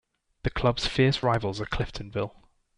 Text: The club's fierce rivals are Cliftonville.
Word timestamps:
The 0.41 0.49
club's 0.49 0.87
fierce 0.87 1.21
rivals 1.21 1.61
are 1.61 1.67
Cliftonville. 1.67 2.33